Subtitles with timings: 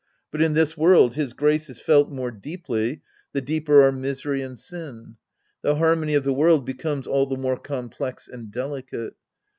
[0.31, 3.03] But in this world his grace is felt more deeply
[3.33, 5.17] the deeper our misery and sin.
[5.61, 9.13] The harmony of the world becomes all the more complex and delicate.